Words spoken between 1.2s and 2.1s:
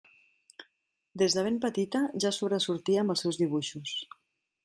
Des de ben petita